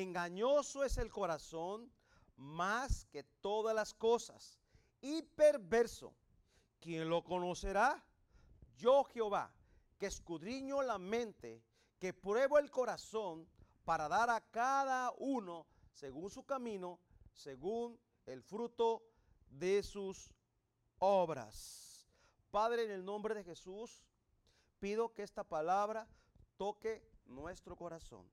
[0.00, 1.92] engañoso es el corazón
[2.36, 4.58] más que todas las cosas
[5.00, 6.14] y perverso.
[6.80, 8.02] ¿Quién lo conocerá?
[8.76, 9.52] Yo Jehová,
[9.98, 11.62] que escudriño la mente,
[11.98, 13.46] que pruebo el corazón
[13.84, 16.98] para dar a cada uno según su camino,
[17.32, 19.02] según el fruto
[19.50, 20.32] de sus
[20.98, 22.08] obras.
[22.50, 24.04] Padre, en el nombre de Jesús,
[24.78, 26.08] pido que esta palabra
[26.56, 28.26] toque nuestro corazón.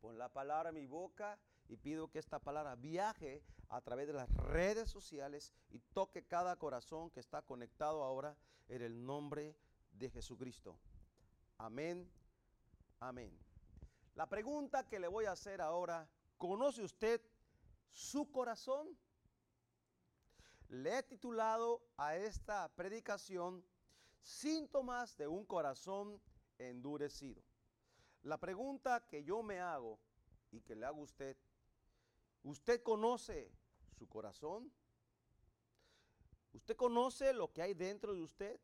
[0.00, 4.14] Pon la palabra en mi boca y pido que esta palabra viaje a través de
[4.14, 8.36] las redes sociales y toque cada corazón que está conectado ahora
[8.68, 9.54] en el nombre
[9.92, 10.78] de Jesucristo.
[11.58, 12.10] Amén.
[12.98, 13.38] Amén.
[14.14, 16.08] La pregunta que le voy a hacer ahora,
[16.38, 17.20] ¿conoce usted
[17.90, 18.96] su corazón?
[20.68, 23.64] Le he titulado a esta predicación
[24.22, 26.20] Síntomas de un corazón
[26.58, 27.42] endurecido.
[28.22, 29.98] La pregunta que yo me hago
[30.50, 31.36] y que le hago a usted,
[32.42, 33.50] ¿usted conoce
[33.98, 34.70] su corazón?
[36.52, 38.60] ¿Usted conoce lo que hay dentro de usted?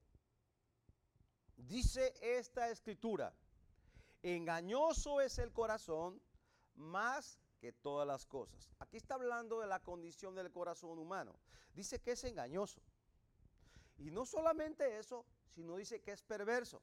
[1.56, 3.34] Dice esta escritura,
[4.22, 6.20] engañoso es el corazón
[6.74, 8.70] más que todas las cosas.
[8.78, 11.38] Aquí está hablando de la condición del corazón humano.
[11.72, 12.82] Dice que es engañoso.
[13.98, 16.82] Y no solamente eso, sino dice que es perverso.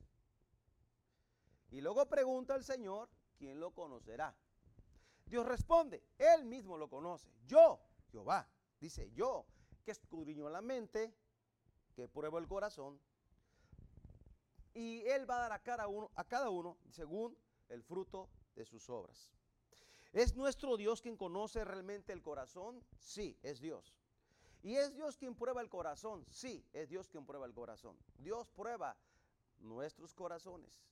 [1.74, 4.38] Y luego pregunta al Señor, ¿quién lo conocerá?
[5.26, 7.28] Dios responde, Él mismo lo conoce.
[7.48, 7.80] Yo,
[8.12, 8.48] Jehová,
[8.80, 9.48] dice yo,
[9.84, 11.12] que escudriño la mente,
[11.96, 13.02] que pruebo el corazón,
[14.76, 17.36] y Él va a dar a cada uno, a cada uno según
[17.70, 19.32] el fruto de sus obras.
[20.12, 22.86] ¿Es nuestro Dios quien conoce realmente el corazón?
[23.00, 23.96] Sí, es Dios.
[24.62, 26.24] ¿Y es Dios quien prueba el corazón?
[26.30, 27.98] Sí, es Dios quien prueba el corazón.
[28.20, 28.96] Dios prueba
[29.58, 30.84] nuestros corazones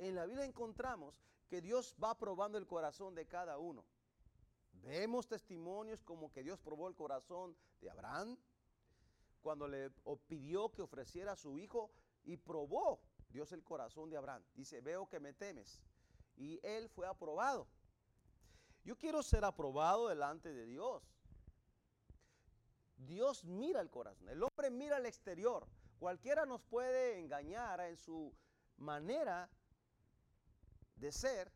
[0.00, 1.14] en la Biblia encontramos
[1.48, 3.84] que Dios va probando el corazón de cada uno.
[4.72, 8.38] Vemos testimonios como que Dios probó el corazón de Abraham
[9.42, 9.90] cuando le
[10.26, 11.90] pidió que ofreciera a su hijo
[12.24, 14.42] y probó Dios el corazón de Abraham.
[14.54, 15.80] Dice, veo que me temes.
[16.36, 17.66] Y él fue aprobado.
[18.84, 21.02] Yo quiero ser aprobado delante de Dios.
[22.96, 24.28] Dios mira el corazón.
[24.28, 25.66] El hombre mira el exterior.
[25.98, 28.34] Cualquiera nos puede engañar en su
[28.78, 29.50] manera
[31.00, 31.50] de ser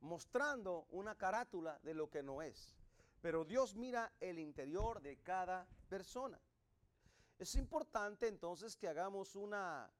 [0.00, 2.74] mostrando una carátula de lo que no es.
[3.20, 6.40] Pero Dios mira el interior de cada persona.
[7.38, 9.90] Es importante entonces que hagamos una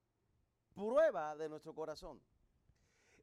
[0.74, 2.20] prueba de nuestro corazón.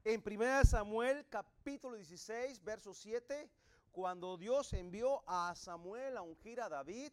[0.03, 3.49] En 1 Samuel capítulo 16, verso 7,
[3.91, 7.11] cuando Dios envió a Samuel a ungir a David,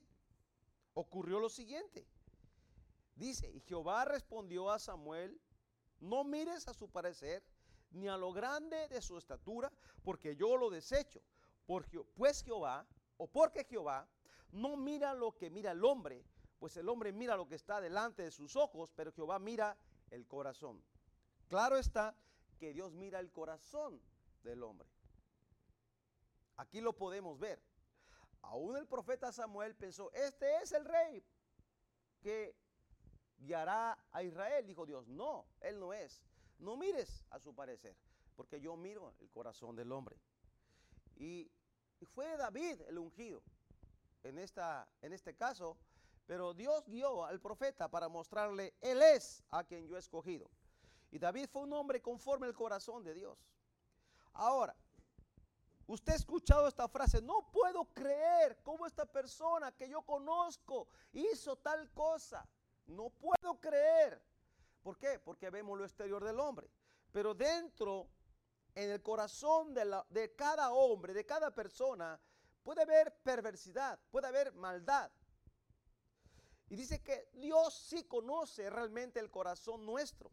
[0.94, 2.06] ocurrió lo siguiente.
[3.16, 5.40] Dice, y Jehová respondió a Samuel,
[6.00, 7.42] no mires a su parecer,
[7.90, 11.22] ni a lo grande de su estatura, porque yo lo desecho.
[11.66, 12.86] Porque, pues Jehová,
[13.16, 14.08] o porque Jehová,
[14.52, 16.24] no mira lo que mira el hombre,
[16.58, 19.76] pues el hombre mira lo que está delante de sus ojos, pero Jehová mira
[20.10, 20.82] el corazón.
[21.48, 22.14] Claro está
[22.58, 24.00] que Dios mira el corazón
[24.42, 24.88] del hombre.
[26.56, 27.62] Aquí lo podemos ver.
[28.42, 31.22] Aún el profeta Samuel pensó, este es el rey
[32.20, 32.56] que
[33.38, 34.66] guiará a Israel.
[34.66, 36.22] Dijo Dios, no, él no es.
[36.58, 37.97] No mires a su parecer,
[38.34, 40.16] porque yo miro el corazón del hombre.
[41.16, 41.50] Y,
[42.14, 43.42] fue David el ungido
[44.22, 45.78] en, esta, en este caso,
[46.26, 50.50] pero Dios guió al profeta para mostrarle, Él es a quien yo he escogido.
[51.10, 53.38] Y David fue un hombre conforme al corazón de Dios.
[54.34, 54.76] Ahora,
[55.86, 61.56] usted ha escuchado esta frase, no puedo creer cómo esta persona que yo conozco hizo
[61.56, 62.47] tal cosa.
[62.86, 64.22] No puedo creer.
[64.82, 65.19] ¿Por qué?
[65.19, 66.70] Porque vemos lo exterior del hombre.
[67.12, 68.08] Pero dentro,
[68.74, 72.20] en el corazón de, cada hombre, de cada persona,
[72.62, 75.10] puede haber perversidad, puede haber maldad.
[76.69, 80.30] Y dice que Dios sí conoce realmente el corazón nuestro.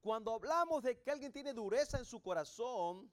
[0.00, 3.10] Cuando hablamos de que alguien tiene dureza en su corazón,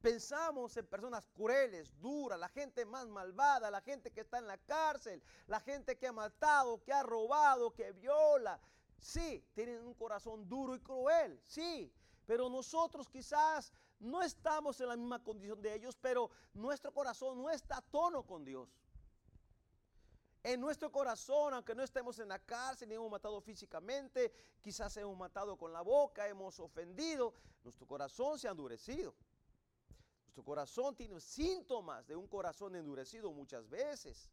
[0.00, 4.56] Pensamos en personas crueles, duras, la gente más malvada, la gente que está en la
[4.58, 8.60] cárcel, la gente que ha matado, que ha robado, que viola.
[9.00, 11.92] Sí, tienen un corazón duro y cruel, sí.
[12.26, 17.50] Pero nosotros quizás no estamos en la misma condición de ellos, pero nuestro corazón no
[17.50, 18.68] está a tono con Dios.
[20.44, 25.16] En nuestro corazón, aunque no estemos en la cárcel ni hemos matado físicamente, quizás hemos
[25.16, 27.34] matado con la boca, hemos ofendido,
[27.64, 29.14] nuestro corazón se ha endurecido.
[30.28, 34.30] Nuestro corazón tiene síntomas de un corazón endurecido muchas veces.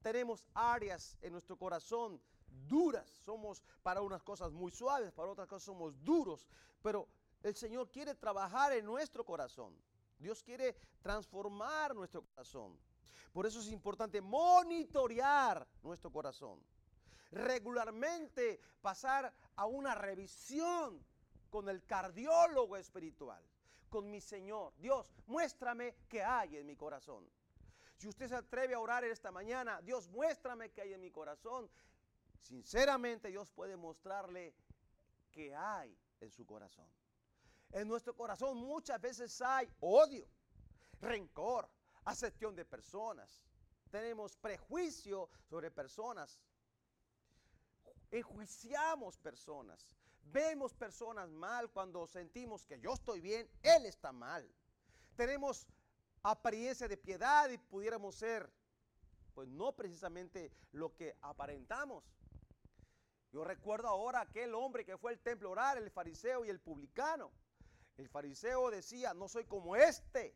[0.00, 2.20] Tenemos áreas en nuestro corazón
[2.68, 6.46] duras, somos para unas cosas muy suaves, para otras cosas somos duros,
[6.80, 7.08] pero
[7.42, 9.76] el Señor quiere trabajar en nuestro corazón.
[10.16, 12.78] Dios quiere transformar nuestro corazón.
[13.32, 16.62] Por eso es importante monitorear nuestro corazón.
[17.32, 21.04] Regularmente pasar a una revisión
[21.50, 23.42] con el cardiólogo espiritual,
[23.88, 24.74] con mi Señor.
[24.78, 27.28] Dios, muéstrame qué hay en mi corazón.
[27.96, 31.68] Si usted se atreve a orar esta mañana, Dios, muéstrame qué hay en mi corazón.
[32.40, 34.54] Sinceramente, Dios puede mostrarle
[35.32, 36.86] qué hay en su corazón.
[37.72, 40.26] En nuestro corazón muchas veces hay odio,
[41.00, 41.68] rencor,
[42.04, 43.42] acepción de personas.
[43.90, 46.40] Tenemos prejuicio sobre personas.
[48.10, 49.94] Enjuiciamos personas.
[50.32, 54.46] Vemos personas mal cuando sentimos que yo estoy bien, él está mal.
[55.16, 55.66] Tenemos
[56.22, 58.50] apariencia de piedad y pudiéramos ser,
[59.34, 62.04] pues no precisamente lo que aparentamos.
[63.32, 67.30] Yo recuerdo ahora aquel hombre que fue al templo orar, el fariseo y el publicano.
[67.96, 70.34] El fariseo decía, no soy como este.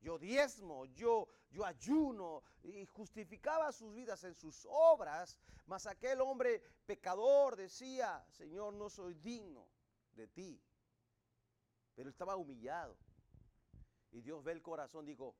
[0.00, 6.62] Yo diezmo, yo, yo ayuno y justificaba sus vidas en sus obras, mas aquel hombre
[6.86, 9.66] pecador decía, Señor, no soy digno
[10.12, 10.60] de ti.
[11.94, 12.96] Pero estaba humillado.
[14.12, 15.34] Y Dios ve el corazón, dijo,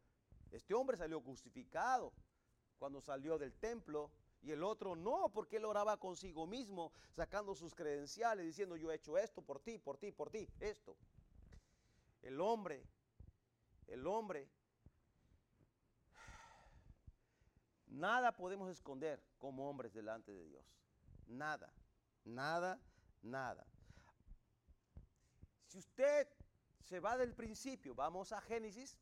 [0.50, 2.12] este hombre salió justificado
[2.78, 4.10] cuando salió del templo
[4.42, 8.94] y el otro no, porque él oraba consigo mismo, sacando sus credenciales, diciendo, yo he
[8.94, 10.96] hecho esto por ti, por ti, por ti, esto.
[12.22, 12.84] El hombre,
[13.86, 14.48] el hombre,
[17.86, 20.64] nada podemos esconder como hombres delante de Dios.
[21.26, 21.72] Nada,
[22.24, 22.80] nada,
[23.22, 23.66] nada.
[25.66, 26.28] Si usted
[26.82, 28.98] se va del principio, vamos a Génesis,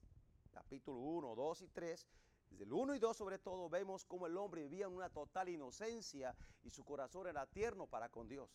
[0.53, 2.09] capítulo 1, 2 y 3,
[2.51, 5.49] desde el 1 y 2 sobre todo vemos cómo el hombre vivía en una total
[5.49, 8.51] inocencia y su corazón era tierno para con Dios.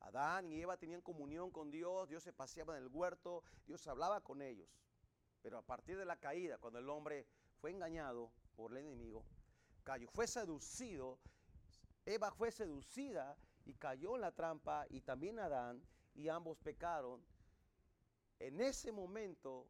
[0.00, 4.20] Adán y Eva tenían comunión con Dios, Dios se paseaba en el huerto, Dios hablaba
[4.20, 4.68] con ellos.
[5.42, 7.26] Pero a partir de la caída, cuando el hombre
[7.60, 9.24] fue engañado por el enemigo,
[9.84, 11.18] cayó, fue seducido,
[12.04, 15.82] Eva fue seducida y cayó en la trampa y también Adán
[16.14, 17.22] y ambos pecaron.
[18.38, 19.66] En ese momento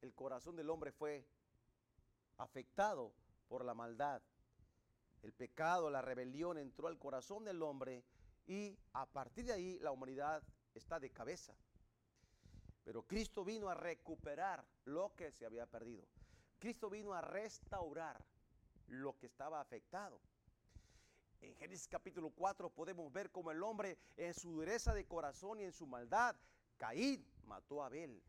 [0.00, 1.26] el corazón del hombre fue
[2.36, 3.12] afectado
[3.48, 4.22] por la maldad.
[5.22, 8.04] El pecado, la rebelión entró al corazón del hombre
[8.46, 10.42] y a partir de ahí la humanidad
[10.74, 11.54] está de cabeza.
[12.88, 16.06] Pero Cristo vino a recuperar lo que se había perdido.
[16.58, 18.24] Cristo vino a restaurar
[18.86, 20.18] lo que estaba afectado.
[21.42, 25.64] En Génesis capítulo 4 podemos ver cómo el hombre en su dureza de corazón y
[25.64, 26.34] en su maldad,
[26.78, 28.22] Caín mató a Abel.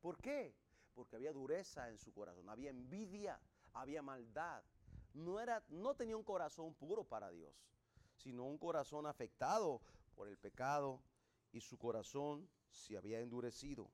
[0.00, 0.54] ¿Por qué?
[0.94, 3.40] porque había dureza en su corazón, había envidia,
[3.72, 4.62] había maldad.
[5.12, 7.52] No, era, no tenía un corazón puro para Dios,
[8.16, 9.82] sino un corazón afectado
[10.14, 11.02] por el pecado
[11.56, 13.90] y su corazón se había endurecido.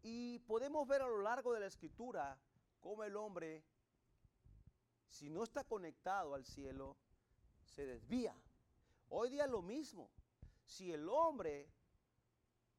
[0.00, 2.38] Y podemos ver a lo largo de la escritura
[2.78, 3.64] cómo el hombre,
[5.08, 6.96] si no está conectado al cielo,
[7.64, 8.32] se desvía.
[9.08, 10.08] Hoy día lo mismo.
[10.64, 11.68] Si el hombre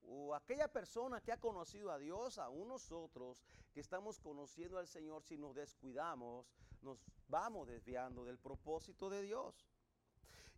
[0.03, 5.23] o aquella persona que ha conocido a Dios, aún nosotros que estamos conociendo al Señor,
[5.23, 6.47] si nos descuidamos,
[6.81, 9.67] nos vamos desviando del propósito de Dios.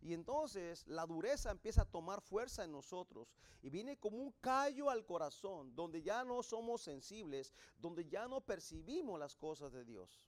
[0.02, 3.32] Y entonces la dureza empieza a tomar fuerza en nosotros
[3.62, 8.40] y viene como un callo al corazón, donde ya no somos sensibles, donde ya no
[8.40, 10.20] percibimos las cosas de Dios.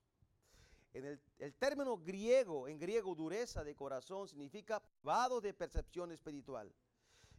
[0.93, 6.73] En el, el término griego, en griego dureza de corazón, significa privado de percepción espiritual.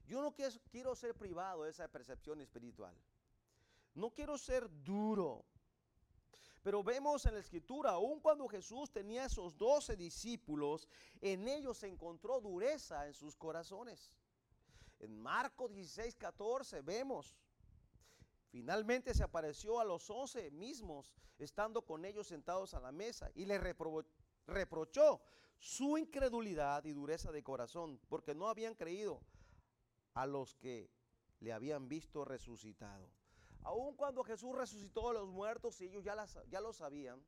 [0.05, 2.93] Yo no quiero ser privado de esa percepción espiritual.
[3.95, 5.45] No quiero ser duro.
[6.65, 10.87] Pero vemos en la escritura, aun cuando Jesús tenía esos doce discípulos,
[11.21, 14.11] en ellos se encontró dureza en sus corazones.
[14.97, 17.35] En Marcos 16, 14 vemos,
[18.49, 23.45] finalmente se apareció a los once mismos, estando con ellos sentados a la mesa, y
[23.45, 23.61] les
[24.47, 25.21] reprochó
[25.59, 29.21] su incredulidad y dureza de corazón, porque no habían creído
[30.15, 30.89] a los que
[31.41, 33.07] le habían visto resucitado.
[33.65, 37.19] Aun cuando Jesús resucitó a los muertos y ellos ya, lo sabían,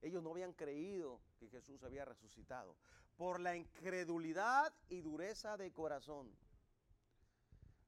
[0.00, 2.76] ellos no habían creído que Jesús había resucitado
[3.16, 6.30] por la incredulidad y dureza de corazón.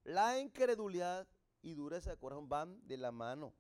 [0.03, 1.29] La incredulidad
[1.63, 3.55] y dureza de corazón van de la mano.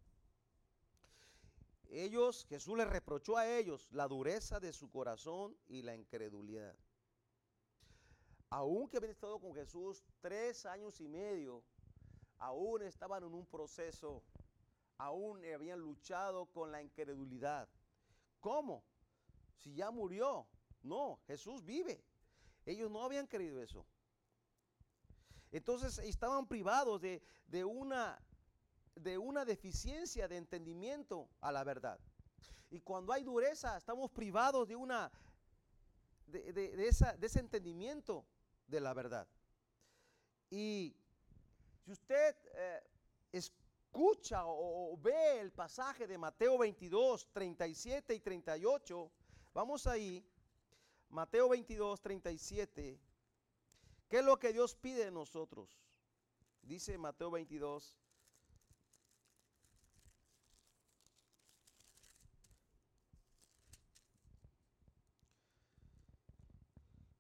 [1.89, 6.77] Ellos, Jesús les reprochó a ellos la dureza de su corazón y la incredulidad
[8.51, 11.63] aunque habían estado con Jesús tres años y medio,
[12.41, 14.23] aún estaban en un proceso,
[14.99, 17.69] aún habían luchado con la incredulidad.
[18.41, 18.83] ¿Cómo?
[19.61, 20.47] si ya murió.
[20.83, 22.03] No, Jesús vive.
[22.65, 23.87] Ellos no habían creído eso.
[25.53, 27.21] Entonces estaban privados de,
[27.65, 28.21] una,
[28.95, 32.01] de una deficiencia de entendimiento a la verdad.
[32.71, 35.11] Y cuando hay dureza, estamos privados de, una,
[36.27, 38.25] de, esa, de ese entendimiento
[38.69, 39.29] de la verdad.
[40.51, 40.97] Y
[41.85, 42.83] si usted eh,
[43.33, 49.11] escucha o, ve el pasaje de Mateo 22, 37 y 38,
[49.53, 50.25] vamos ahí,
[51.09, 53.01] Mateo 22, 37,
[54.09, 55.81] ¿qué es lo que Dios pide de nosotros?
[56.63, 57.97] Dice Mateo 22.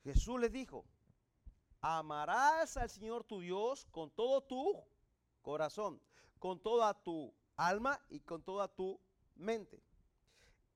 [0.05, 0.85] Jesús les dijo,
[1.80, 4.84] amarás al Señor tu Dios con todo tu
[5.42, 6.00] corazón,
[6.38, 9.00] con toda tu alma y con toda tu
[9.37, 9.82] mente.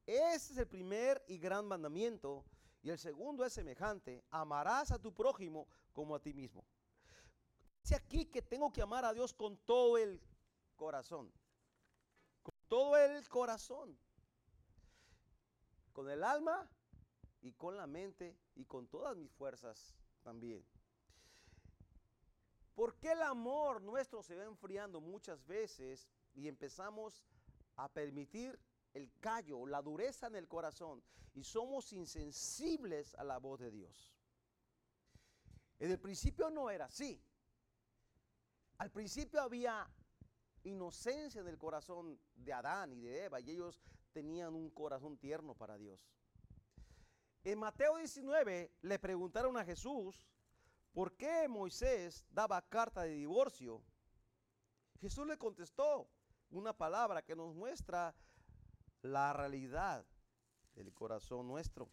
[0.07, 2.45] Ese es el primer y gran mandamiento.
[2.83, 6.65] Y el segundo es semejante, amarás a tu prójimo como a ti mismo.
[7.83, 10.21] Dice aquí que tengo que amar a Dios con todo el
[10.77, 11.33] corazón.
[12.43, 13.99] Con todo el corazón.
[15.95, 16.69] Con el alma
[17.41, 20.65] y con la mente y con todas mis fuerzas también.
[22.75, 27.25] ¿Por qué el amor nuestro se va enfriando muchas veces y empezamos
[27.77, 28.59] a permitir
[28.93, 31.03] el callo, la dureza en el corazón
[31.35, 34.13] y somos insensibles a la voz de Dios?
[35.79, 37.23] En el principio no era así.
[38.79, 39.89] Al principio había
[40.65, 43.81] inocencia en el corazón de Adán y de Eva y ellos
[44.13, 46.01] tenían un corazón tierno para Dios.
[47.45, 50.27] En Mateo 19 le preguntaron a Jesús
[50.95, 53.83] ¿por qué Moisés daba carta de divorcio?
[55.01, 56.09] Jesús le contestó
[56.51, 58.15] una palabra que nos muestra
[59.03, 60.07] la realidad
[60.75, 61.91] del corazón nuestro.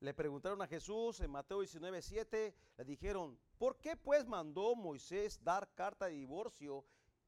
[0.00, 5.42] Le preguntaron a Jesús en Mateo 19, 7, le dijeron, ¿por qué pues mandó Moisés
[5.42, 6.84] dar carta de divorcio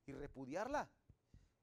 [0.07, 0.91] y repudiarla?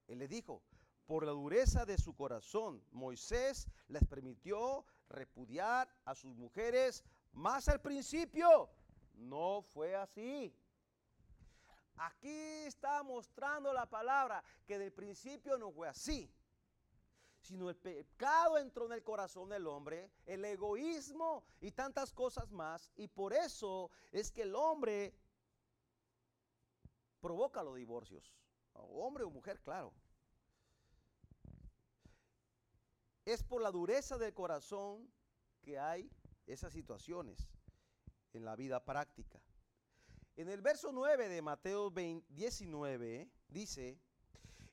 [0.07, 0.63] Él le dijo,
[1.05, 7.03] por la dureza de su corazón, Moisés les permitió repudiar a sus mujeres
[7.35, 8.69] más al principio
[9.13, 10.53] no fue así.
[11.97, 16.33] Aquí está mostrando la palabra que del principio no fue así.
[17.39, 22.89] Sino el pecado entró en el corazón del hombre, el egoísmo y tantas cosas más.
[22.95, 25.13] Y por eso es que el hombre
[27.21, 28.33] provoca los divorcios.
[28.73, 29.93] Hombre o mujer, claro.
[33.25, 35.11] Es por la dureza del corazón
[35.61, 36.09] que hay
[36.45, 37.47] esas situaciones
[38.33, 39.41] en la vida práctica.
[40.35, 43.99] En el verso 9 de Mateo 19 dice,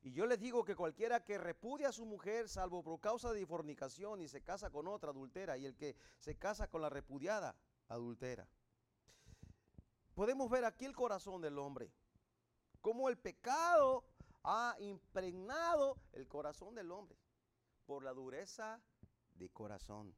[0.02, 3.46] y yo les digo que cualquiera que repudia a su mujer, salvo por causa de
[3.46, 7.54] fornicación, y se casa con otra adultera, y el que se casa con la repudiada,
[7.88, 8.48] adultera.
[10.14, 11.92] Podemos ver aquí el corazón del hombre,
[12.80, 14.04] cómo el pecado
[14.42, 17.16] ha impregnado el corazón del hombre
[17.86, 18.82] por la dureza
[19.34, 20.14] de corazón.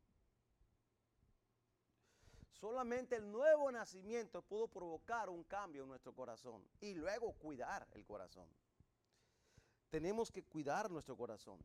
[2.65, 8.07] Solamente el nuevo nacimiento pudo provocar un cambio en nuestro corazón y luego cuidar el
[8.07, 8.49] corazón.
[9.91, 11.59] Tenemos que cuidar nuestro corazón.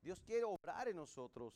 [0.00, 1.54] Dios quiere obrar en nosotros.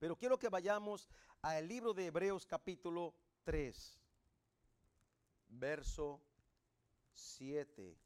[0.00, 1.08] Pero quiero que vayamos
[1.42, 3.14] al libro de Hebreos capítulo
[3.44, 4.00] 3,
[5.50, 6.20] verso
[7.12, 7.96] 7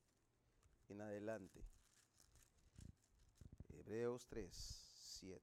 [0.91, 1.65] en adelante.
[3.71, 5.43] Hebreos 3, 7.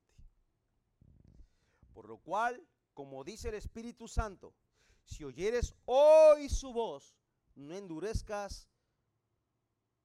[1.92, 2.64] Por lo cual
[2.96, 4.56] como dice el Espíritu Santo,
[5.04, 7.16] si oyeres hoy su voz,
[7.54, 8.68] no endurezcas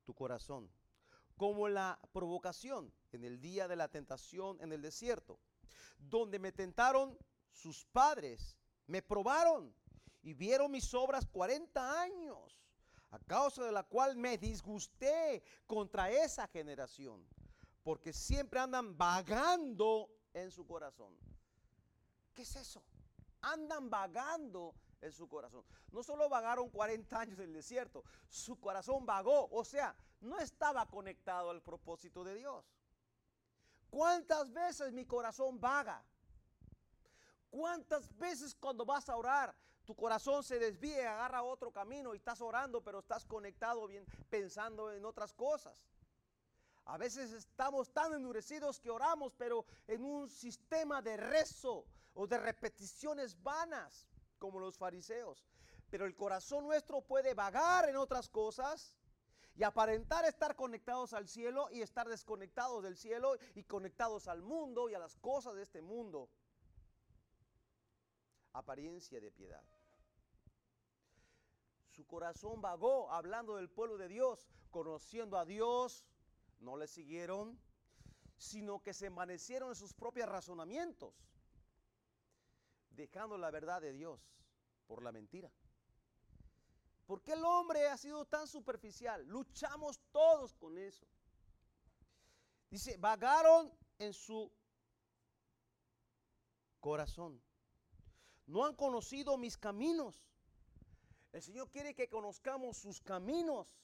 [0.04, 0.70] tu corazón,
[1.37, 5.38] como la provocación en el día de la tentación en el desierto,
[5.99, 7.16] donde me tentaron
[7.52, 8.56] sus padres,
[8.87, 9.73] me probaron
[10.23, 12.61] y vieron mis obras 40 años,
[13.11, 17.25] a causa de la cual me disgusté contra esa generación,
[17.85, 21.16] porque siempre andan vagando en su corazón.
[22.40, 22.82] ¿Qué es eso?
[23.42, 25.62] Andan vagando en su corazón.
[25.92, 30.87] No solo vagaron 40 años en el desierto, su corazón vagó, o sea, no estaba
[30.87, 32.64] conectado al propósito de Dios.
[33.90, 36.02] ¿Cuántas veces mi corazón vaga?
[37.50, 39.54] ¿Cuántas veces cuando vas a orar
[39.85, 44.06] tu corazón se desvía y agarra otro camino y estás orando pero estás conectado bien
[44.30, 45.85] pensando en otras cosas?
[46.87, 51.85] A veces estamos tan endurecidos que oramos pero en un sistema de rezo,
[52.21, 54.07] o de repeticiones vanas
[54.39, 55.43] como los fariseos.
[55.89, 58.95] Pero el corazón nuestro puede vagar en otras cosas
[59.55, 64.91] y aparentar estar conectados al cielo y estar desconectados del cielo y conectados al mundo
[64.91, 66.29] y a las cosas de este mundo.
[68.53, 69.65] Apariencia de piedad.
[71.89, 76.05] Su corazón vagó hablando del pueblo de Dios, conociendo a Dios,
[76.59, 77.59] no le siguieron,
[78.37, 81.15] sino que se envanecieron en sus propios razonamientos,
[82.90, 84.20] dejando la verdad de Dios
[84.87, 85.50] por la mentira.
[87.06, 89.26] ¿Por qué el hombre ha sido tan superficial?
[89.26, 91.04] Luchamos todos con eso.
[92.70, 94.52] Dice, vagaron en su
[96.78, 97.42] corazón.
[98.47, 100.25] No han conocido mis caminos.
[101.32, 103.76] El Señor quiere que conozcamos sus caminos,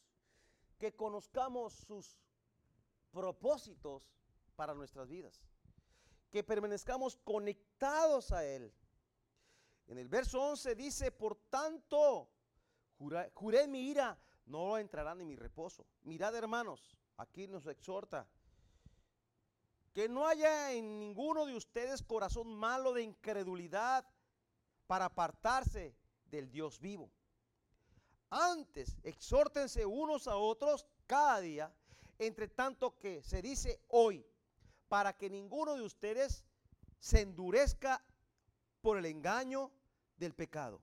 [0.79, 2.17] que conozcamos sus
[3.13, 4.03] propósitos
[4.57, 5.41] para nuestras vidas,
[6.31, 8.73] que permanezcamos conectados a Él.
[9.89, 12.29] En el verso 11 dice, por tanto,
[13.35, 15.87] juré, mi ira, no entrarán en mi reposo.
[16.03, 18.27] Mirad hermanos, aquí nos exhorta,
[19.93, 24.05] que no haya en ninguno de ustedes corazón malo de incredulidad
[24.87, 27.11] para apartarse del Dios vivo.
[28.29, 31.73] Antes, exhórtense unos a otros cada día,
[32.19, 34.27] entre tanto que se dice hoy,
[34.89, 36.45] para que ninguno de ustedes
[36.99, 38.05] se endurezca
[38.81, 39.73] por el engaño
[40.17, 40.81] del pecado.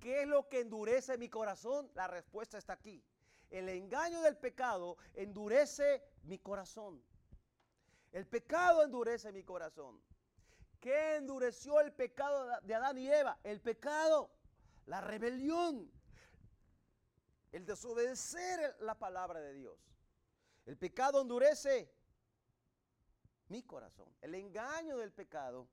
[0.00, 1.90] ¿Qué es lo que endurece mi corazón?
[1.94, 3.02] La respuesta está aquí.
[3.50, 7.02] El engaño del pecado endurece mi corazón.
[8.12, 10.00] El pecado endurece mi corazón.
[10.80, 13.38] ¿Qué endureció el pecado de Adán y Eva?
[13.42, 14.30] El pecado,
[14.86, 15.90] la rebelión,
[17.52, 19.78] el desobedecer la palabra de Dios.
[20.66, 21.90] El pecado endurece
[23.48, 24.08] mi corazón.
[24.20, 25.68] El engaño del pecado.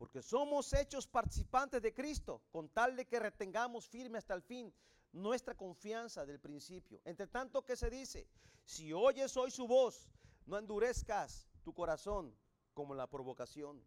[0.00, 4.72] Porque somos hechos participantes de Cristo, con tal de que retengamos firme hasta el fin
[5.12, 7.02] nuestra confianza del principio.
[7.04, 8.26] Entre tanto que se dice,
[8.64, 10.08] si oyes hoy su voz,
[10.46, 12.34] no endurezcas tu corazón
[12.72, 13.84] como la provocación.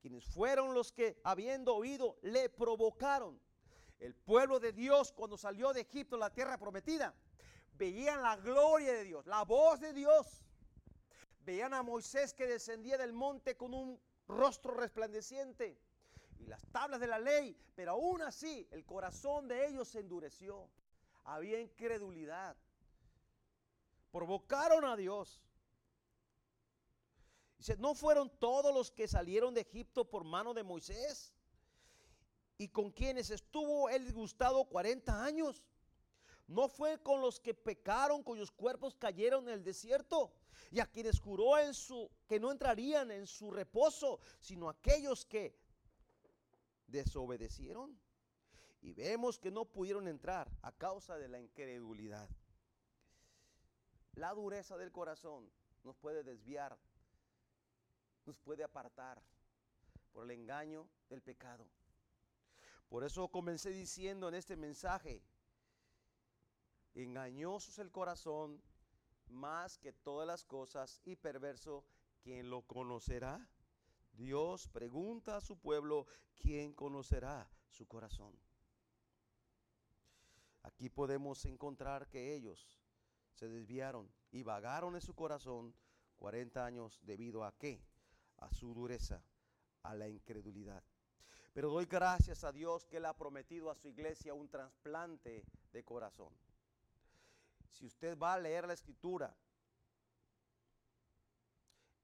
[0.00, 3.40] Quienes fueron los que, habiendo oído, le provocaron.
[4.00, 7.14] El pueblo de Dios cuando salió de Egipto, la tierra prometida,
[7.74, 10.42] veían la gloria de Dios, la voz de Dios.
[11.44, 15.78] Veían a Moisés que descendía del monte con un rostro resplandeciente
[16.38, 20.68] y las tablas de la ley, pero aún así el corazón de ellos se endureció.
[21.24, 22.56] Había incredulidad.
[24.12, 25.42] Provocaron a Dios.
[27.58, 31.34] Dice, ¿no fueron todos los que salieron de Egipto por mano de Moisés?
[32.58, 35.62] y con quienes estuvo él disgustado 40 años.
[36.48, 40.32] No fue con los que pecaron, cuyos cuerpos cayeron en el desierto,
[40.70, 45.54] y a quienes juró en su que no entrarían en su reposo, sino aquellos que
[46.86, 47.98] desobedecieron.
[48.80, 52.28] Y vemos que no pudieron entrar a causa de la incredulidad.
[54.14, 55.50] La dureza del corazón
[55.84, 56.78] nos puede desviar,
[58.24, 59.22] nos puede apartar
[60.12, 61.66] por el engaño del pecado.
[62.88, 65.22] Por eso comencé diciendo en este mensaje,
[67.02, 68.60] engañoso es el corazón
[69.28, 71.84] más que todas las cosas y perverso,
[72.22, 73.48] ¿quién lo conocerá?
[74.12, 78.32] Dios pregunta a su pueblo, ¿quién conocerá su corazón?
[80.62, 82.80] Aquí podemos encontrar que ellos
[83.34, 85.74] se desviaron y vagaron en su corazón
[86.16, 87.80] 40 años debido a qué?
[88.38, 89.22] A su dureza,
[89.82, 90.82] a la incredulidad.
[91.52, 95.84] Pero doy gracias a Dios que Él ha prometido a su iglesia un trasplante de
[95.84, 96.32] corazón.
[97.70, 99.34] Si usted va a leer la escritura,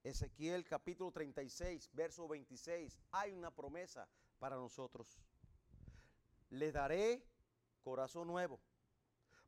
[0.02, 5.18] Ezequiel capítulo 36, verso 26, hay una promesa para nosotros.
[6.50, 7.24] Le daré
[7.82, 8.60] corazón nuevo.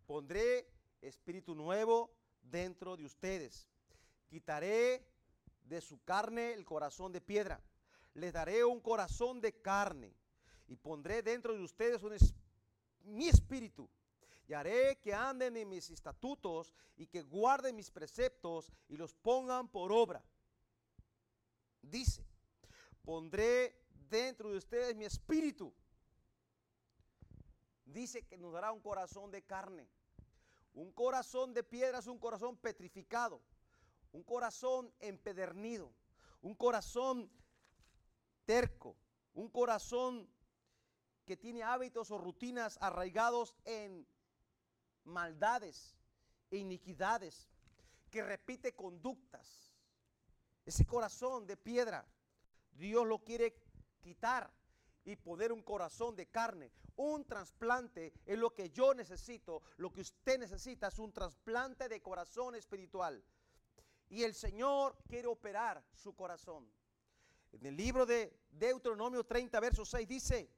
[0.06, 0.66] Pondré
[1.02, 2.10] espíritu nuevo
[2.42, 3.68] dentro de ustedes.
[4.28, 5.06] Quitaré
[5.64, 7.62] de su carne el corazón de piedra
[8.16, 10.12] les daré un corazón de carne
[10.66, 12.00] y pondré dentro de ustedes
[13.04, 13.88] mi espíritu
[14.48, 19.68] y haré que anden en mis estatutos y que guarden mis preceptos y los pongan
[19.68, 20.24] por obra.
[21.82, 22.24] Dice,
[23.04, 23.76] pondré
[24.08, 25.72] dentro de ustedes mi espíritu.
[27.84, 29.88] Dice que nos dará un corazón de carne.
[30.74, 33.40] Un corazón de piedra es un corazón petrificado,
[34.12, 35.92] un corazón empedernido,
[36.42, 37.30] un corazón
[38.44, 38.96] terco,
[39.32, 40.28] un corazón
[41.24, 44.06] que tiene hábitos o rutinas arraigados en
[45.06, 45.96] maldades
[46.50, 47.48] iniquidades,
[48.10, 49.72] que repite conductas.
[50.64, 52.06] Ese corazón de piedra,
[52.72, 53.56] Dios lo quiere
[54.00, 54.50] quitar
[55.04, 56.72] y poner un corazón de carne.
[56.96, 62.00] Un trasplante es lo que yo necesito, lo que usted necesita es un trasplante de
[62.00, 63.22] corazón espiritual.
[64.08, 66.70] Y el Señor quiere operar su corazón.
[67.52, 70.50] En el libro de Deuteronomio 30, verso 6 dice,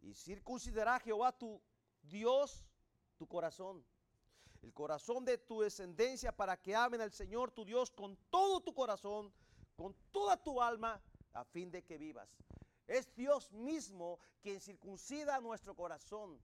[0.00, 1.60] y circuncidará Jehová tu
[2.02, 2.64] Dios
[3.18, 3.84] tu corazón,
[4.62, 8.72] el corazón de tu descendencia para que amen al Señor tu Dios con todo tu
[8.72, 9.32] corazón,
[9.76, 11.00] con toda tu alma,
[11.34, 12.28] a fin de que vivas.
[12.86, 16.40] Es Dios mismo quien circuncida nuestro corazón.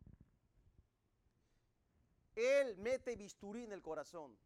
[2.36, 4.36] Él mete bisturí en el corazón.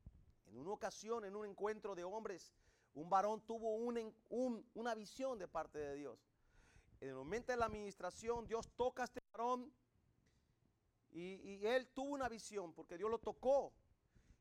[0.47, 2.53] En una ocasión, en un encuentro de hombres,
[2.95, 6.19] un varón tuvo una visión de parte de Dios.
[7.01, 9.71] En el momento de la administración, Dios toca a este varón
[11.11, 13.73] y, él tuvo una visión porque Dios lo tocó.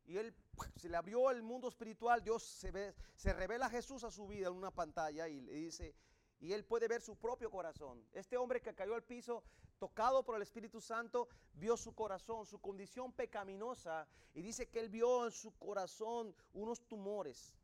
[0.05, 0.33] Y él
[0.77, 2.23] se le abrió el mundo espiritual.
[2.23, 5.53] Dios se, ve, se revela a Jesús a su vida en una pantalla y le
[5.53, 5.95] dice,
[6.39, 8.05] y él puede ver su propio corazón.
[8.13, 9.43] Este hombre que cayó al piso,
[9.79, 14.89] tocado por el Espíritu Santo, vio su corazón, su condición pecaminosa, y dice que él
[14.89, 17.55] vio en su corazón unos tumores.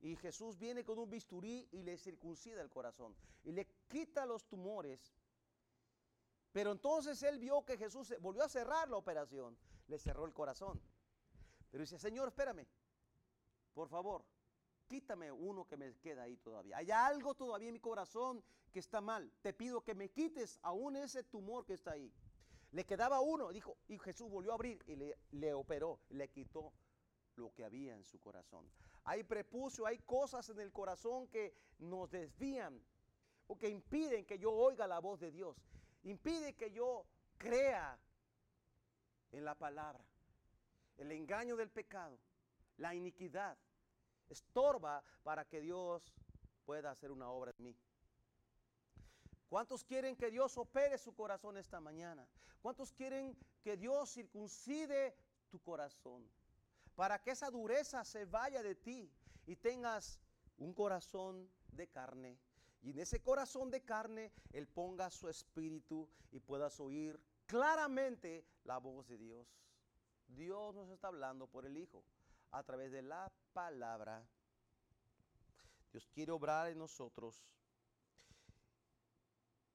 [0.00, 4.46] Y Jesús viene con un bisturí y le circuncida el corazón, y le quita los
[4.46, 5.14] tumores.
[6.52, 10.80] Pero entonces él vio que Jesús volvió a cerrar la operación, le cerró el corazón.
[11.70, 12.66] Pero dice, Señor, espérame,
[13.72, 14.24] por favor,
[14.88, 16.76] quítame uno que me queda ahí todavía.
[16.76, 19.30] Hay algo todavía en mi corazón que está mal.
[19.42, 22.12] Te pido que me quites aún ese tumor que está ahí.
[22.72, 24.96] Le quedaba uno, dijo, y Jesús volvió a abrir y
[25.36, 26.72] le, operó, le quitó
[27.36, 28.70] lo que había en su corazón.
[29.04, 32.80] Hay prepucio, hay cosas en el corazón que nos desvían
[33.48, 35.56] o que impiden que yo oiga la voz de Dios.
[36.02, 37.06] Impide que yo
[37.38, 37.98] crea
[39.32, 40.04] en la palabra.
[40.96, 42.18] El engaño del pecado,
[42.76, 43.56] la iniquidad,
[44.28, 46.14] estorba para que Dios
[46.64, 47.76] pueda hacer una obra en mí.
[49.48, 52.26] ¿Cuántos quieren que Dios opere su corazón esta mañana?
[52.62, 55.16] ¿Cuántos quieren que Dios circuncide
[55.50, 56.24] tu corazón?
[56.94, 59.10] Para que esa dureza se vaya de ti
[59.46, 60.20] y tengas
[60.58, 62.38] un corazón de carne.
[62.82, 68.78] Y en ese corazón de carne Él ponga su espíritu y puedas oír claramente la
[68.78, 69.46] voz de Dios.
[70.28, 72.04] Dios nos está hablando por el Hijo
[72.52, 74.24] a través de la palabra.
[75.92, 77.44] Dios quiere obrar en nosotros.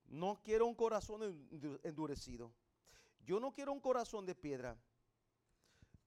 [0.07, 1.47] No quiero un corazón
[1.83, 2.53] endurecido.
[3.25, 4.77] Yo no quiero un corazón de piedra.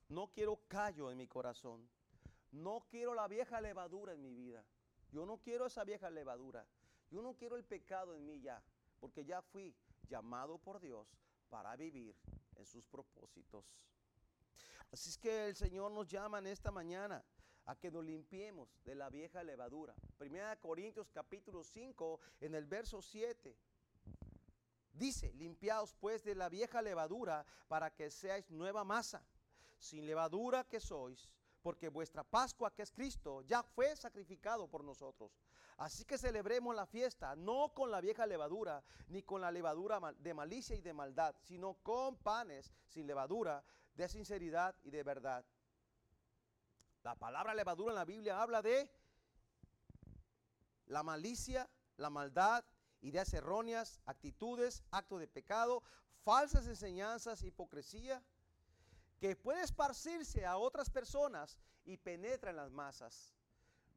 [0.08, 1.88] No quiero callo en mi corazón.
[2.50, 4.64] No quiero la vieja levadura en mi vida.
[5.11, 6.66] Yo no quiero esa vieja levadura.
[7.10, 8.62] Yo no quiero el pecado en mí ya,
[9.00, 9.74] porque ya fui
[10.08, 11.08] llamado por Dios
[11.48, 12.14] para vivir
[12.56, 13.64] en sus propósitos.
[14.90, 17.24] Así es que el Señor nos llama en esta mañana
[17.66, 19.94] a que nos limpiemos de la vieja levadura.
[20.16, 23.54] Primera Corintios capítulo 5 en el verso 7.
[24.92, 29.22] Dice, limpiaos pues de la vieja levadura para que seáis nueva masa,
[29.78, 31.28] sin levadura que sois,
[31.62, 35.30] porque vuestra Pascua, que es Cristo, ya fue sacrificado por nosotros.
[35.78, 40.34] Así que celebremos la fiesta, no con la vieja levadura, ni con la levadura de
[40.34, 43.64] malicia y de maldad, sino con panes sin levadura,
[43.94, 45.44] de sinceridad y de verdad.
[47.04, 48.90] La palabra levadura en la Biblia habla de
[50.86, 52.64] la malicia, la maldad,
[53.00, 55.84] ideas erróneas, actitudes, actos de pecado,
[56.24, 58.20] falsas enseñanzas, hipocresía,
[59.20, 63.32] que puede esparcirse a otras personas y penetra en las masas.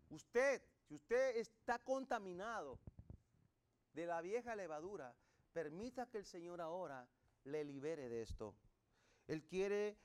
[0.10, 0.62] Usted,
[0.92, 2.78] si usted está contaminado
[3.94, 5.16] de la vieja levadura,
[5.54, 7.08] permita que el Señor ahora
[7.46, 8.54] le libere de esto.
[9.26, 9.98] Él quiere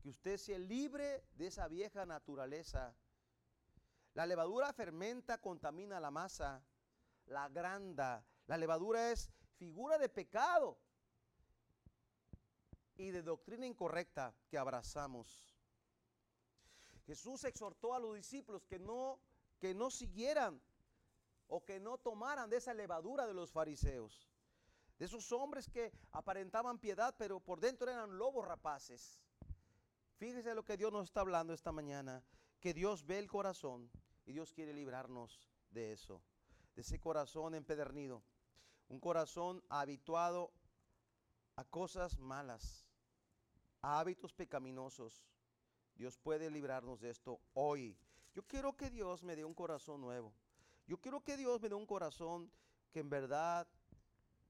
[0.00, 2.94] que usted sea libre de esa vieja naturaleza.
[4.14, 6.62] La levadura fermenta, contamina la masa,
[7.26, 8.24] la agranda.
[8.46, 10.78] La levadura es figura de pecado
[12.96, 15.52] y de doctrina incorrecta que abrazamos.
[17.06, 19.18] Jesús exhortó a los discípulos que no,
[19.58, 20.60] que no siguieran
[21.48, 24.28] o que no tomaran de esa levadura de los fariseos
[24.98, 29.20] de esos hombres que aparentaban piedad, pero por dentro eran lobos rapaces.
[30.16, 32.24] Fíjese lo que Dios nos está hablando esta mañana,
[32.60, 33.90] que Dios ve el corazón
[34.24, 36.22] y Dios quiere librarnos de eso,
[36.74, 38.22] de ese corazón empedernido,
[38.88, 40.50] un corazón habituado
[41.56, 42.88] a cosas malas,
[43.82, 45.26] a hábitos pecaminosos.
[45.94, 47.98] Dios puede librarnos de esto hoy.
[48.36, 50.30] Yo quiero que Dios me dé un corazón nuevo.
[50.86, 52.52] Yo quiero que Dios me dé un corazón
[52.92, 53.66] que en verdad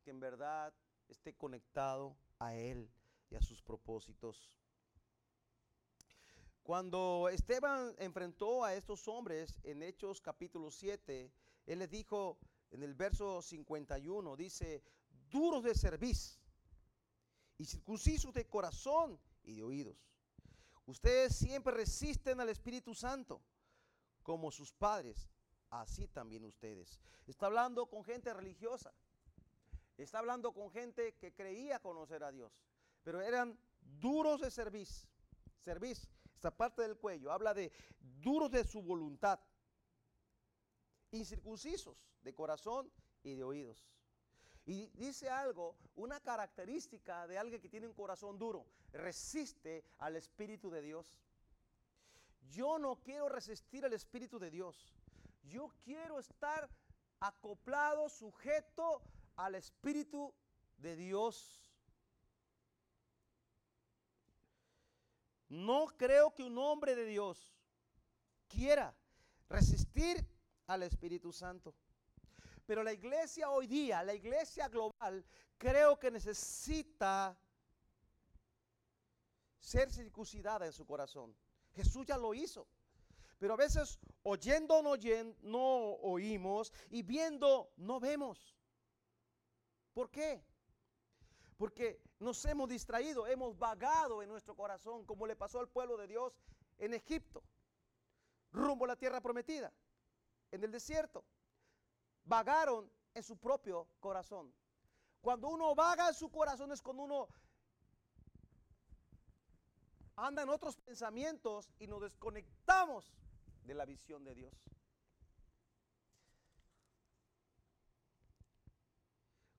[0.03, 0.75] que en verdad
[1.07, 2.91] esté conectado a Él
[3.31, 4.51] y a sus propósitos.
[6.65, 11.31] Cuando Esteban enfrentó a estos hombres en Hechos capítulo 7,
[11.67, 12.39] Él les dijo,
[12.73, 14.83] en el verso 51, dice,
[15.31, 16.41] duros de cerviz
[17.57, 19.97] y circuncisos de corazón y de oídos.
[20.87, 23.41] Ustedes siempre resisten al Espíritu Santo
[24.27, 25.31] como sus padres,
[25.71, 27.01] así también ustedes.
[27.29, 28.93] Está hablando con gente religiosa.
[29.97, 32.53] Está hablando con gente que creía conocer a Dios,
[33.05, 35.07] pero eran duros de cerviz.
[35.61, 39.39] Cerviz, esta parte del cuello, habla de duros de su voluntad,
[41.13, 42.91] incircuncisos de corazón
[43.23, 43.87] y de oídos.
[44.65, 50.69] Y dice algo, una característica de alguien que tiene un corazón duro, resiste al Espíritu
[50.69, 51.15] de Dios.
[52.51, 54.93] Yo no quiero resistir al Espíritu de Dios.
[55.45, 56.69] Yo quiero estar
[57.21, 59.03] acoplado, sujeto
[59.37, 60.35] al Espíritu
[60.79, 61.63] de Dios.
[65.49, 67.55] No creo que un hombre de Dios
[68.49, 68.95] quiera
[69.49, 70.27] resistir
[70.67, 71.75] al Espíritu Santo.
[72.67, 75.25] Pero la iglesia hoy día, la iglesia global,
[75.57, 77.39] creo que necesita
[79.61, 81.35] ser circuncidada en su corazón.
[81.77, 82.67] Jesús ya lo hizo.
[83.39, 84.95] Pero a veces oyendo no,
[85.43, 85.67] no
[86.03, 88.57] oímos y viendo no vemos.
[89.93, 90.43] ¿Por qué?
[91.57, 96.07] Porque nos hemos distraído, hemos vagado en nuestro corazón, como le pasó al pueblo de
[96.07, 96.35] Dios
[96.79, 97.43] en Egipto,
[98.53, 99.73] rumbo a la tierra prometida,
[100.51, 101.25] en el desierto
[102.27, 104.53] vagaron en su propio corazón.
[105.21, 107.29] Cuando uno vaga en su corazón es cuando uno
[110.17, 113.13] anda en otros pensamientos y nos desconectamos
[113.65, 114.55] de la visión de Dios.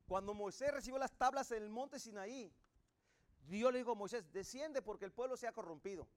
[0.07, 2.53] Cuando Moisés recibió las tablas en el monte Sinaí,
[3.47, 6.07] Dios le dijo a Moisés, desciende porque el pueblo se ha corrompido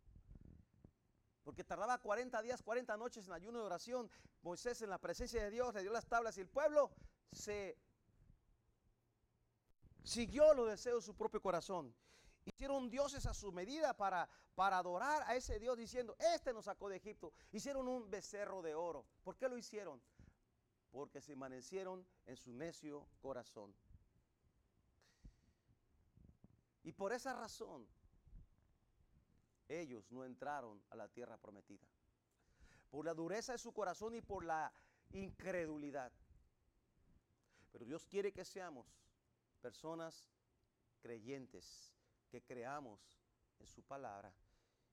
[1.44, 4.10] porque tardaba 40 días, 40 noches en ayuno de oración.
[4.42, 6.90] Moisés en la presencia de Dios le dio las tablas y el pueblo
[7.32, 7.76] se
[10.04, 11.94] siguió los deseos de su propio corazón.
[12.44, 16.88] Hicieron dioses a su medida para, para adorar a ese Dios diciendo, este nos sacó
[16.88, 17.32] de Egipto.
[17.52, 19.04] Hicieron un becerro de oro.
[19.22, 20.00] ¿Por qué lo hicieron?
[20.90, 23.74] Porque se amanecieron en su necio corazón.
[26.82, 27.86] Y por esa razón
[29.68, 31.86] ellos no entraron a la tierra prometida.
[32.90, 34.72] Por la dureza de su corazón y por la
[35.12, 36.12] incredulidad.
[37.70, 38.86] Pero Dios quiere que seamos
[39.60, 40.26] personas
[41.00, 41.94] creyentes,
[42.30, 43.00] que creamos
[43.58, 44.32] en su palabra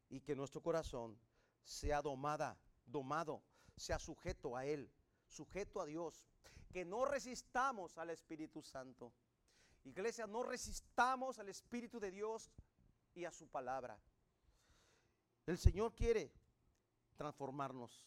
[0.10, 1.18] y que nuestro corazón
[1.64, 3.42] sea domada, domado,
[3.76, 4.90] sea sujeto a Él,
[5.28, 6.26] sujeto a Dios,
[6.72, 9.14] que no resistamos al Espíritu Santo.
[9.84, 12.52] Iglesia, no resistamos al Espíritu de Dios
[13.14, 14.00] y a su palabra.
[15.46, 16.32] El Señor quiere
[17.16, 18.06] transformarnos.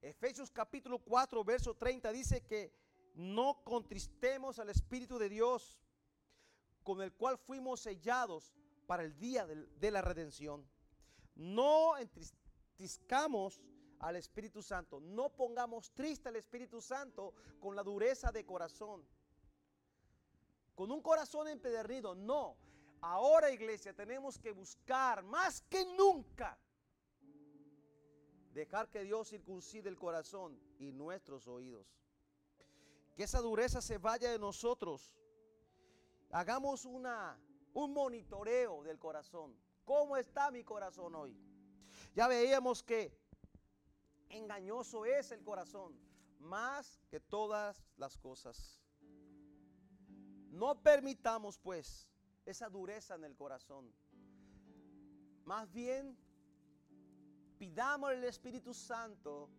[0.00, 2.72] Efesios capítulo 4, verso 30 dice que
[3.14, 5.81] no contristemos al Espíritu de Dios,
[6.82, 8.52] con el cual fuimos sellados
[8.86, 10.66] para el día de, la redención.
[11.34, 13.60] No entristezcamos
[14.00, 19.06] al Espíritu Santo, no pongamos triste al Espíritu Santo con la dureza de corazón,
[20.74, 22.56] con un corazón empedernido, no.
[23.00, 26.58] Ahora, iglesia, tenemos que buscar más que nunca
[28.52, 31.86] dejar que Dios circuncide el corazón y nuestros oídos.
[33.16, 35.10] Que esa dureza se vaya de nosotros.
[36.32, 37.38] Hagamos una,
[37.74, 39.54] un monitoreo del corazón.
[39.84, 41.36] ¿Cómo está mi corazón hoy?
[42.14, 43.14] Ya veíamos que
[44.30, 45.94] engañoso es el corazón,
[46.40, 48.80] más que todas las cosas.
[50.50, 52.08] No permitamos pues
[52.46, 53.92] esa dureza en el corazón.
[55.44, 56.16] Más bien,
[57.58, 59.50] pidamos al Espíritu Santo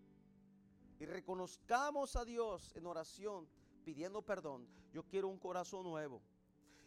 [0.98, 3.48] y reconozcamos a Dios en oración
[3.86, 4.68] pidiendo perdón.
[4.92, 6.20] Yo quiero un corazón nuevo.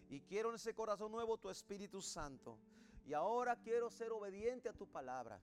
[0.08, 2.58] Y quiero en ese corazón nuevo tu Espíritu Santo.
[3.04, 5.40] Y ahora quiero ser obediente a tu palabra.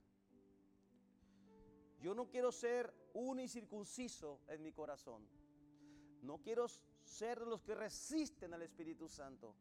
[2.00, 5.28] Yo no quiero ser un incircunciso en mi corazón.
[6.22, 6.68] No quiero
[7.04, 9.56] ser los que resisten al Espíritu Santo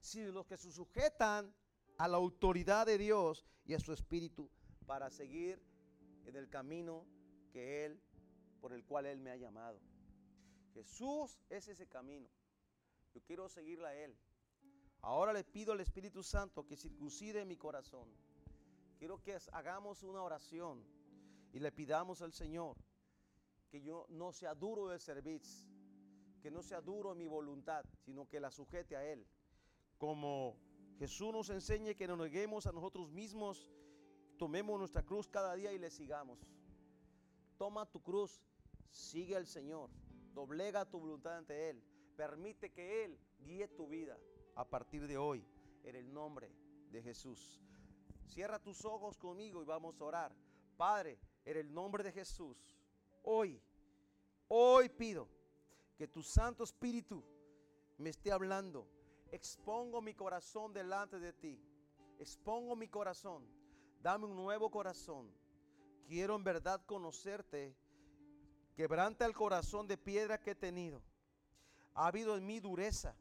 [0.00, 1.54] sino los que se sujetan
[1.98, 4.50] a la autoridad de Dios y a su Espíritu
[4.86, 5.62] para seguir
[6.24, 7.06] en el camino
[7.52, 8.00] que Él,
[8.60, 9.78] por el cual Él me ha llamado.
[10.72, 12.28] Jesús es ese camino.
[13.14, 14.16] Yo quiero seguirle a Él.
[15.02, 18.08] Ahora le pido al Espíritu Santo que circuncide mi corazón.
[18.98, 20.84] Quiero que hagamos una oración
[21.52, 22.76] y le pidamos al Señor
[23.70, 25.66] que yo no sea duro de servicio,
[26.42, 29.26] que no sea duro mi voluntad, sino que la sujete a Él
[30.00, 30.56] como
[30.98, 33.70] Jesús nos enseñe que nos neguemos a nosotros mismos,
[34.38, 36.38] tomemos nuestra cruz cada día y le sigamos.
[37.58, 38.40] Toma tu cruz,
[38.88, 39.90] sigue al Señor.
[40.32, 41.84] Doblega tu voluntad ante Él.
[42.16, 44.18] Permite que Él guíe tu vida
[44.60, 45.42] a partir de hoy
[45.84, 46.52] en el nombre
[46.90, 47.58] de Jesús.
[48.26, 50.36] Cierra tus ojos conmigo y vamos a orar.
[50.76, 52.76] Padre, en el nombre de Jesús,
[53.22, 53.58] hoy,
[54.48, 55.26] hoy pido
[55.96, 57.24] que tu Santo Espíritu
[57.96, 58.86] me esté hablando.
[59.32, 61.58] Expongo mi corazón delante de ti.
[62.18, 63.48] Expongo mi corazón.
[64.02, 65.32] Dame un nuevo corazón.
[66.06, 67.74] Quiero en verdad conocerte.
[68.76, 71.02] Quebranta el corazón de piedra que he tenido.
[71.94, 73.16] Ha habido en mí dureza.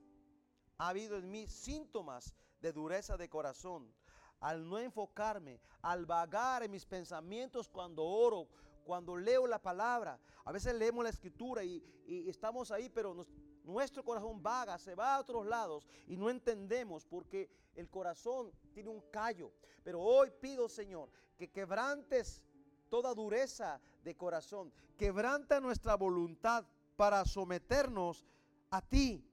[0.79, 3.93] Ha habido en mí síntomas de dureza de corazón.
[4.39, 8.47] Al no enfocarme, al vagar en mis pensamientos cuando oro,
[8.85, 10.19] cuando leo la palabra.
[10.45, 11.83] A veces leemos la escritura y,
[12.27, 13.27] estamos ahí, pero
[13.65, 18.89] nuestro corazón vaga, se va a otros lados y no entendemos porque el corazón tiene
[18.89, 19.51] un callo.
[19.83, 22.41] Pero hoy pido, Señor, que quebrantes
[22.87, 26.65] toda dureza de corazón, quebranta nuestra voluntad
[26.95, 28.25] para someternos
[28.71, 29.28] a ti.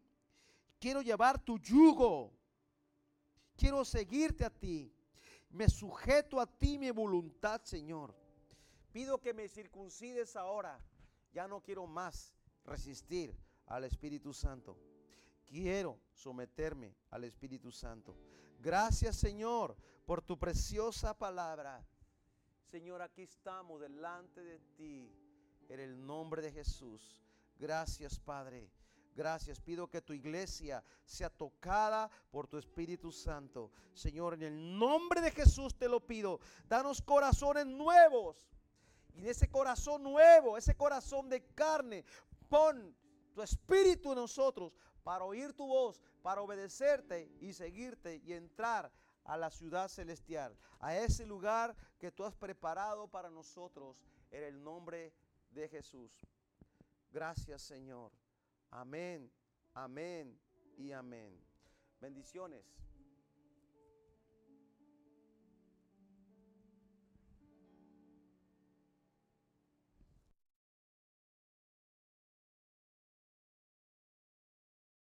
[0.79, 2.33] Quiero llevar tu yugo.
[3.57, 4.93] Quiero seguirte a ti.
[5.51, 8.15] Me sujeto a ti mi voluntad, Señor.
[8.93, 10.79] Pido que me circuncides ahora.
[11.33, 12.35] Ya no quiero más
[12.65, 13.35] resistir
[13.67, 14.79] al Espíritu Santo.
[15.47, 18.17] Quiero someterme al Espíritu Santo.
[18.61, 21.87] Gracias, Señor, por tu preciosa palabra.
[22.71, 25.13] Señor, aquí estamos delante de ti
[25.69, 27.23] en el nombre de Jesús.
[27.59, 28.71] Gracias, Padre.
[29.17, 29.59] Gracias.
[29.59, 33.73] Pido que tu iglesia sea tocada por tu Espíritu Santo.
[33.95, 36.39] Señor, en el nombre de Jesús te lo pido.
[36.69, 38.47] Danos corazones nuevos.
[39.15, 42.05] Y en ese corazón nuevo, ese corazón de carne,
[42.51, 42.95] pon
[43.35, 48.93] tu espíritu en nosotros para oír tu voz, para obedecerte y seguirte y entrar
[49.25, 53.97] a la ciudad celestial, a ese lugar que tú has preparado para nosotros
[54.31, 55.15] en el nombre
[55.51, 56.13] de Jesús.
[57.11, 58.13] Gracias Señor.
[58.77, 59.33] Amén,
[59.73, 60.39] amén
[60.77, 61.35] y amén.
[61.99, 62.63] Bendiciones.